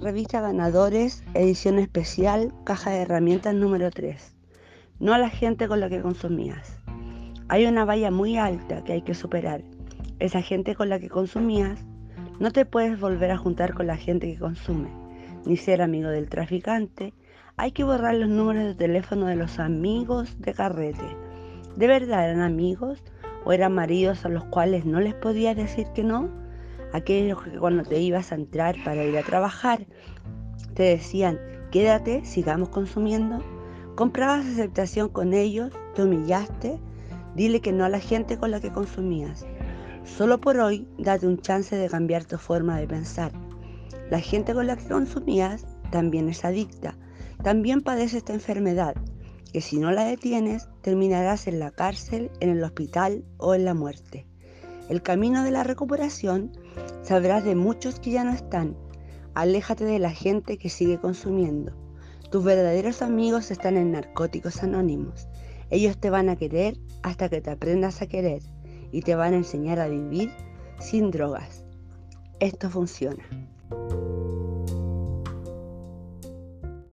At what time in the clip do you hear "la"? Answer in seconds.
5.18-5.28, 5.80-5.88, 10.88-11.00, 13.88-13.96, 37.88-37.98, 38.50-38.60, 44.10-44.20, 44.66-44.76, 49.90-50.04, 51.58-51.70, 53.64-53.74, 55.50-55.64, 59.98-60.10